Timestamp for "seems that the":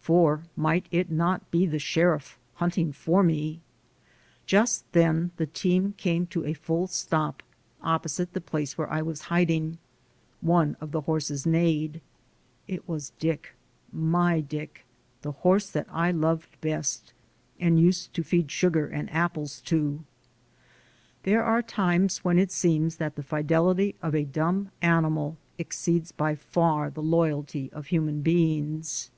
22.50-23.22